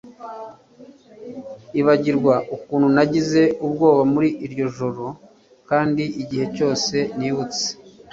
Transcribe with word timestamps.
ibagirwa 1.79 2.35
ukuntu 2.55 2.87
nagize 2.95 3.41
ubwoba 3.65 4.01
muri 4.13 4.29
iryo 4.45 4.65
joro, 4.77 5.05
kandi 5.69 6.03
igihe 6.21 6.45
cyose 6.55 6.95
nibutse 7.17 7.65